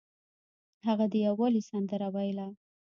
[0.87, 2.47] هغه د یووالي سندره ویله.